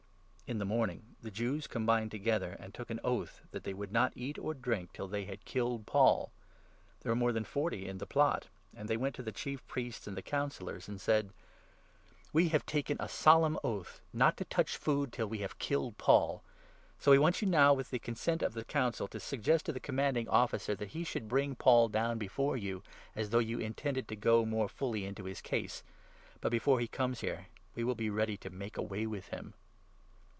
[0.51, 2.99] The Plot 1° the morning the Jews combined together, 12 against Paul, and took an
[3.05, 6.29] oath that they would not eat or drink till they had killed Paul.
[6.99, 9.65] There were more than forty in the 13 plot; and they went to the Chief
[9.67, 11.29] Priests and the Councillors, 14 and said:"
[12.33, 16.43] We have taken a solemn oath not to touch food till we have killed Paul.
[16.99, 19.71] So we want you now, with the consent of the 15 Council, to suggest to
[19.71, 22.83] the Commanding Officer that he should bring Paul down before you,
[23.15, 25.81] as though you intended to go more fully into his case;
[26.41, 29.53] but, before he comes here, we will be ready to make away with him."